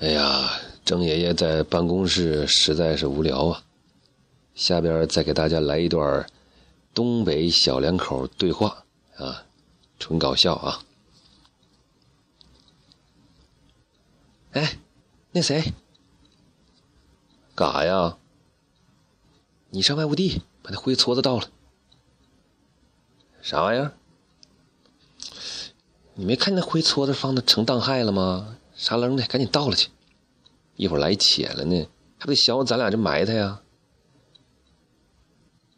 [0.00, 0.48] 哎呀，
[0.84, 3.64] 郑爷爷在办公室实在是无聊啊。
[4.54, 6.24] 下边再给大家来一段
[6.94, 8.84] 东北小两口对话
[9.16, 9.44] 啊，
[9.98, 10.84] 纯搞笑啊。
[14.52, 14.78] 哎，
[15.32, 15.72] 那谁，
[17.56, 18.16] 干啥呀？
[19.70, 21.50] 你上外务地把那灰撮子倒了。
[23.42, 23.92] 啥玩意儿？
[26.14, 28.57] 你没看那灰撮子放的成当害了吗？
[28.78, 29.26] 沙楞的？
[29.26, 29.90] 赶紧倒了去！
[30.76, 31.86] 一会儿来且了呢，
[32.16, 33.60] 还不得想咱俩这埋汰呀？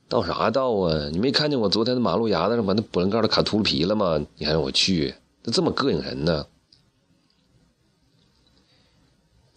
[0.07, 1.09] 倒啥倒啊？
[1.11, 4.25] 你没看见我昨天的马路牙子上把那玻璃盖都卡秃噜皮了吗？
[4.37, 5.15] 你还让我去？
[5.43, 6.47] 那这么膈应人呢？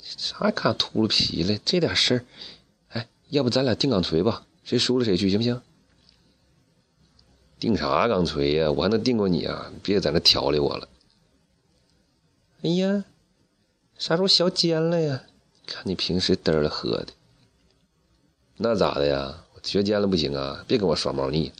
[0.01, 1.59] 啥卡秃噜皮了？
[1.65, 2.25] 这点事儿，
[2.89, 4.45] 哎，要不咱俩定钢锤吧？
[4.63, 5.61] 谁输了谁去，行不行？
[7.59, 8.71] 定啥钢锤呀？
[8.71, 9.69] 我还能定过你啊？
[9.83, 10.87] 别在那挑理我了。
[12.61, 13.03] 哎呀！
[13.97, 15.23] 啥时候小尖了呀？
[15.65, 17.07] 看你平时嘚了喝的，
[18.57, 19.45] 那咋的呀？
[19.53, 20.65] 我学尖了不行啊！
[20.67, 21.53] 别跟我耍猫腻。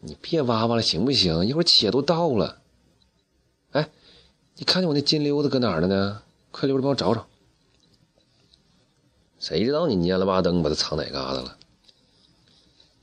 [0.00, 1.44] 你别哇哇了行不行？
[1.44, 2.62] 一会儿且都到了。
[3.72, 3.90] 哎，
[4.56, 6.22] 你看见我那金溜子搁哪儿了呢？
[6.50, 7.26] 快溜着帮我找找。
[9.38, 11.58] 谁知道你蔫了吧登把它藏哪嘎达了？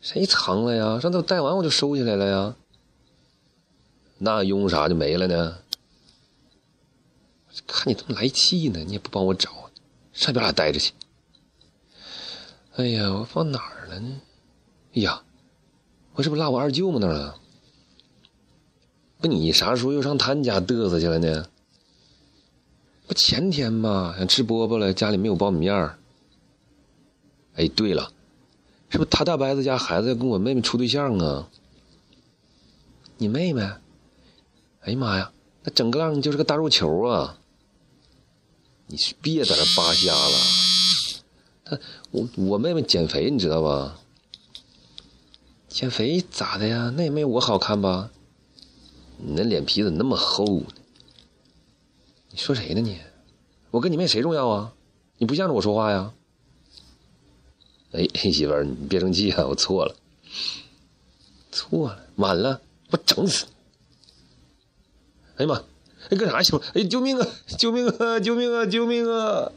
[0.02, 1.00] 谁藏了呀？
[1.00, 2.56] 上次带完我就收起来了呀。
[4.18, 5.60] 那用啥就没了呢？
[7.66, 9.50] 看你这么来气呢，你也不帮我找，
[10.14, 10.94] 上边俩待着去。
[12.76, 14.22] 哎呀，我放哪儿了呢？
[14.94, 15.24] 哎呀，
[16.14, 17.38] 我这不落我二舅母那儿了？
[19.20, 21.50] 不，你啥时候又上他家嘚瑟去了呢？
[23.08, 24.14] 不前天吗？
[24.18, 25.98] 想吃饽饽了，家里没有苞米面儿。
[27.56, 28.12] 哎，对了，
[28.90, 31.50] 是不是他大伯子家孩子要跟我妹妹处对象啊？
[33.18, 33.62] 你妹妹？
[34.82, 35.32] 哎呀妈呀，
[35.64, 37.40] 那整个浪就是个大肉球啊！
[38.88, 40.38] 你是别在这扒瞎了，
[41.66, 41.80] 他
[42.12, 44.00] 我我妹妹减肥，你知道吧？
[45.68, 46.94] 减肥咋的呀？
[46.96, 48.12] 那也没我好看吧？
[49.18, 50.68] 你那脸皮怎么那么厚呢？
[52.32, 53.00] 你说谁呢你？
[53.72, 54.74] 我跟你妹谁重要啊？
[55.18, 56.14] 你不向着我说话呀？
[57.92, 59.96] 哎， 媳妇儿，你别生气啊，我错了，
[61.52, 62.62] 错了，晚了，
[62.92, 63.52] 我整死你！
[65.44, 65.64] 哎呀妈！
[66.10, 66.56] 哎，干啥去？
[66.74, 67.28] 哎，救命啊！
[67.58, 68.20] 救命啊！
[68.20, 68.66] 救命啊！
[68.66, 69.52] 救命啊！